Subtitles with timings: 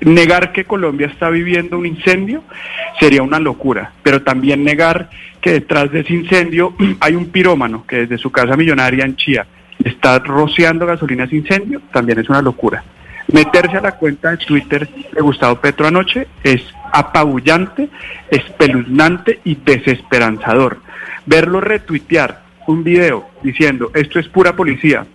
[0.00, 2.44] Negar que Colombia está viviendo un incendio
[3.00, 5.08] sería una locura, pero también negar
[5.40, 9.46] que detrás de ese incendio hay un pirómano que desde su casa millonaria en Chía
[9.82, 12.84] está rociando gasolina ese incendio, también es una locura.
[13.32, 17.88] Meterse a la cuenta de Twitter de Gustavo Petro anoche es apabullante,
[18.30, 20.80] espeluznante y desesperanzador.
[21.24, 25.06] Verlo retuitear un video diciendo esto es pura policía,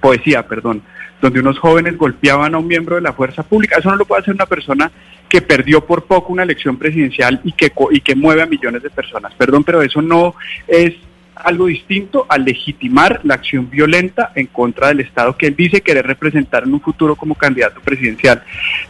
[0.00, 0.82] poesía, perdón,
[1.24, 3.78] donde unos jóvenes golpeaban a un miembro de la fuerza pública.
[3.78, 4.92] Eso no lo puede hacer una persona
[5.26, 8.90] que perdió por poco una elección presidencial y que, y que mueve a millones de
[8.90, 9.32] personas.
[9.32, 10.34] Perdón, pero eso no
[10.68, 10.92] es
[11.34, 16.06] algo distinto a legitimar la acción violenta en contra del Estado que él dice querer
[16.06, 18.42] representar en un futuro como candidato presidencial.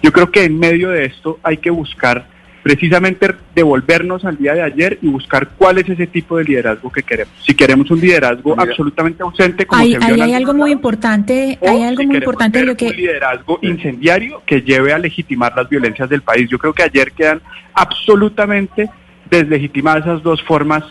[0.03, 2.27] Yo creo que en medio de esto hay que buscar
[2.65, 7.03] precisamente devolvernos al día de ayer y buscar cuál es ese tipo de liderazgo que
[7.03, 7.35] queremos.
[7.45, 11.83] Si queremos un liderazgo absolutamente ausente, como hay, se vio hay, algo muy importante, hay
[11.83, 16.23] algo muy importante lo que un liderazgo incendiario que lleve a legitimar las violencias del
[16.23, 16.49] país.
[16.49, 17.43] Yo creo que ayer quedan
[17.75, 18.89] absolutamente
[19.29, 20.85] deslegitimadas esas dos formas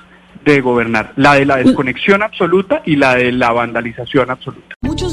[0.45, 4.75] de gobernar, la de la desconexión absoluta y la de la vandalización absoluta.
[4.81, 5.12] Muchos